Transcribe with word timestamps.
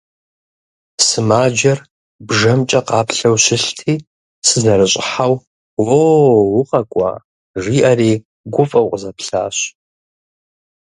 Сымаджэр 1.07 1.79
бжэмкӀэ 2.27 2.79
къаплъэу 2.87 3.37
щылъти, 3.43 3.95
сызэрыщӀыхьэу 4.47 5.35
«Уо, 5.83 6.01
укъэкӀуа!» 6.59 7.11
жиӀэри 7.61 8.13
гуфӀэу 8.53 8.87
къызэплъащ. 8.91 9.57